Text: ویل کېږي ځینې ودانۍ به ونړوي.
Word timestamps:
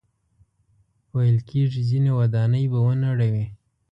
ویل 1.15 1.37
کېږي 1.49 1.81
ځینې 1.89 2.11
ودانۍ 2.19 2.63
به 2.71 2.79
ونړوي. 2.85 3.45